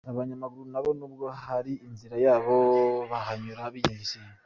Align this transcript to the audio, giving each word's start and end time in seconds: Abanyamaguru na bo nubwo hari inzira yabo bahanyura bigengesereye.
Abanyamaguru 0.09 0.65
na 0.73 0.79
bo 0.83 0.91
nubwo 0.99 1.25
hari 1.43 1.73
inzira 1.87 2.15
yabo 2.25 2.55
bahanyura 3.11 3.61
bigengesereye. 3.73 4.35